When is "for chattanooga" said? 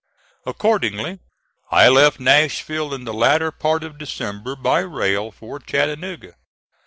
5.31-6.33